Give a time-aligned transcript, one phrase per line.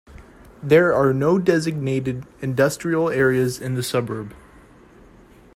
[0.63, 4.33] There are no designated industrial areas in the suburb.